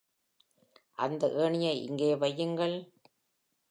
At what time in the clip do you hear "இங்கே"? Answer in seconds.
1.81-2.11